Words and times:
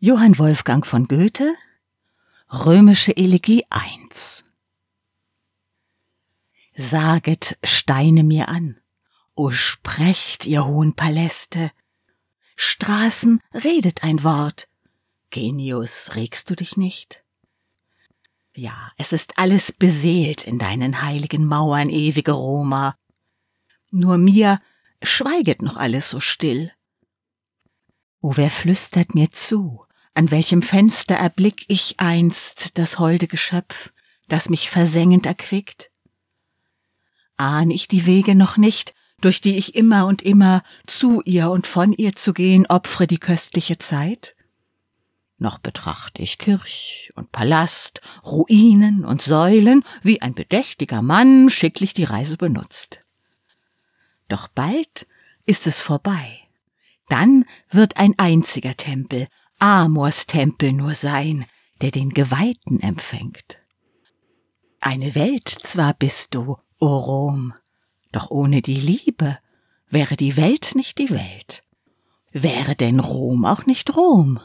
Johann 0.00 0.38
Wolfgang 0.38 0.86
von 0.86 1.08
Goethe 1.08 1.56
Römische 2.52 3.16
Elegie 3.16 3.64
1 3.68 4.44
Saget 6.72 7.58
Steine 7.64 8.22
mir 8.22 8.48
an, 8.48 8.78
o 9.34 9.50
sprecht, 9.50 10.46
ihr 10.46 10.64
hohen 10.64 10.94
Paläste, 10.94 11.72
Straßen 12.54 13.40
redet 13.52 14.04
ein 14.04 14.22
Wort, 14.22 14.68
Genius, 15.30 16.14
regst 16.14 16.48
du 16.48 16.54
dich 16.54 16.76
nicht? 16.76 17.24
Ja, 18.54 18.92
es 18.98 19.12
ist 19.12 19.36
alles 19.36 19.72
beseelt 19.72 20.44
in 20.44 20.60
deinen 20.60 21.02
heiligen 21.02 21.44
Mauern, 21.44 21.90
ewige 21.90 22.32
Roma. 22.32 22.96
Nur 23.90 24.16
mir 24.16 24.60
schweiget 25.02 25.60
noch 25.60 25.76
alles 25.76 26.08
so 26.08 26.20
still. 26.20 26.70
O 28.20 28.36
wer 28.36 28.50
flüstert 28.52 29.16
mir 29.16 29.32
zu, 29.32 29.87
an 30.18 30.32
welchem 30.32 30.62
Fenster 30.62 31.14
erblick 31.14 31.64
ich 31.68 32.00
einst 32.00 32.76
das 32.76 32.98
holde 32.98 33.28
Geschöpf, 33.28 33.92
das 34.26 34.50
mich 34.50 34.68
versengend 34.68 35.26
erquickt? 35.26 35.92
Ahn 37.36 37.70
ich 37.70 37.86
die 37.86 38.04
Wege 38.04 38.34
noch 38.34 38.56
nicht, 38.56 38.96
durch 39.20 39.40
die 39.40 39.56
ich 39.56 39.76
immer 39.76 40.06
und 40.06 40.22
immer 40.22 40.64
zu 40.88 41.22
ihr 41.24 41.50
und 41.50 41.68
von 41.68 41.92
ihr 41.92 42.16
zu 42.16 42.34
gehen 42.34 42.66
opfre 42.66 43.06
die 43.06 43.18
köstliche 43.18 43.78
Zeit? 43.78 44.34
Noch 45.36 45.58
betracht 45.58 46.18
ich 46.18 46.38
Kirch 46.38 47.12
und 47.14 47.30
Palast, 47.30 48.00
Ruinen 48.24 49.04
und 49.04 49.22
Säulen, 49.22 49.84
wie 50.02 50.20
ein 50.20 50.34
bedächtiger 50.34 51.00
Mann 51.00 51.48
schicklich 51.48 51.94
die 51.94 52.02
Reise 52.02 52.36
benutzt. 52.36 53.04
Doch 54.26 54.48
bald 54.48 55.06
ist 55.46 55.68
es 55.68 55.80
vorbei. 55.80 56.40
Dann 57.08 57.44
wird 57.70 57.98
ein 57.98 58.18
einziger 58.18 58.76
Tempel, 58.76 59.28
Amors 59.58 60.26
Tempel 60.26 60.72
nur 60.72 60.94
sein, 60.94 61.44
der 61.80 61.90
den 61.90 62.10
Geweihten 62.10 62.80
empfängt. 62.80 63.60
Eine 64.80 65.14
Welt 65.16 65.48
zwar 65.48 65.94
bist 65.94 66.34
du, 66.34 66.58
o 66.78 66.96
Rom, 66.96 67.54
doch 68.12 68.30
ohne 68.30 68.62
die 68.62 68.76
Liebe 68.76 69.36
wäre 69.88 70.16
die 70.16 70.36
Welt 70.36 70.72
nicht 70.74 70.98
die 70.98 71.10
Welt. 71.10 71.64
Wäre 72.30 72.76
denn 72.76 73.00
Rom 73.00 73.44
auch 73.44 73.66
nicht 73.66 73.96
Rom? 73.96 74.40